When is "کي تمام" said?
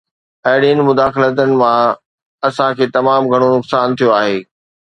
2.77-3.21